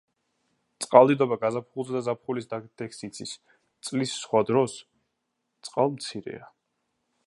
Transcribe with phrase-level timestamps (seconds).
[0.85, 3.37] წყალდიდობა გაზაფხულზე და ზაფხულის დამდეგს იცის,
[3.89, 4.81] წლის სხვა დროს
[5.69, 6.53] წყალმცირეა.